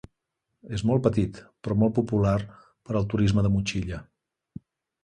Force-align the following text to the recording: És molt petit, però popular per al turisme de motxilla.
És 0.77 0.83
molt 0.91 1.03
petit, 1.07 1.37
però 1.67 1.91
popular 1.99 2.35
per 2.55 2.99
al 2.99 3.09
turisme 3.15 3.47
de 3.49 3.57
motxilla. 3.59 4.03